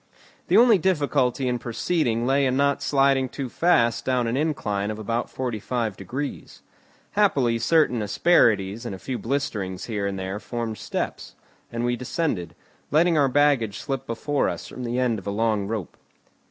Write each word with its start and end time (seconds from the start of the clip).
The 0.47 0.57
only 0.57 0.79
difficulty 0.79 1.47
in 1.47 1.59
proceeding 1.59 2.25
lay 2.25 2.47
in 2.47 2.57
not 2.57 2.81
sliding 2.81 3.29
too 3.29 3.49
fast 3.49 4.03
down 4.03 4.25
an 4.25 4.35
incline 4.35 4.89
of 4.89 4.97
about 4.97 5.29
forty 5.29 5.59
five 5.59 5.95
degrees; 5.95 6.63
happily 7.11 7.59
certain 7.59 8.01
asperities 8.01 8.83
and 8.83 8.95
a 8.95 8.97
few 8.97 9.19
blisterings 9.19 9.85
here 9.85 10.07
and 10.07 10.17
there 10.17 10.39
formed 10.39 10.79
steps, 10.79 11.35
and 11.71 11.85
we 11.85 11.95
descended, 11.95 12.55
letting 12.89 13.15
our 13.15 13.29
baggage 13.29 13.77
slip 13.77 14.07
before 14.07 14.49
us 14.49 14.67
from 14.69 14.85
the 14.85 14.97
end 14.97 15.19
of 15.19 15.27
a 15.27 15.29
long 15.29 15.67
rope. 15.67 15.95